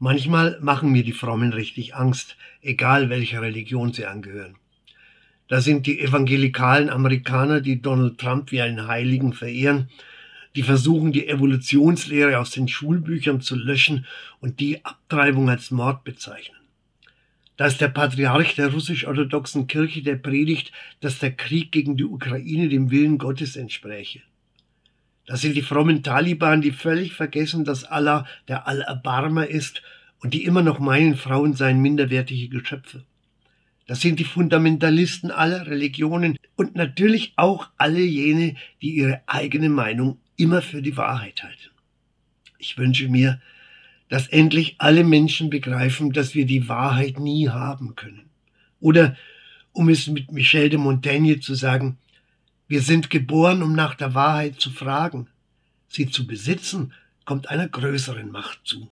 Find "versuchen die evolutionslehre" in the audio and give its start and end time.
10.62-12.38